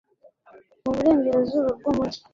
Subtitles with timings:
[0.83, 2.19] mu burengerazuba bw'umugi